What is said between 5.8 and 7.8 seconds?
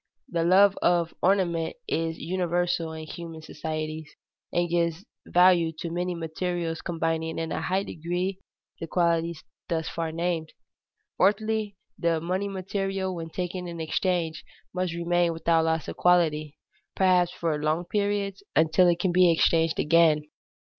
many materials combining in a